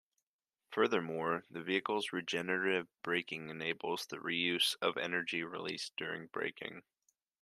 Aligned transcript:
Furthermore, 0.71 1.43
the 1.51 1.61
vehicle's 1.61 2.11
regenerative 2.11 2.87
braking 3.03 3.51
enables 3.51 4.07
the 4.07 4.17
reuse 4.17 4.75
of 4.81 4.97
energy 4.97 5.43
released 5.43 5.95
during 5.95 6.25
braking. 6.25 6.81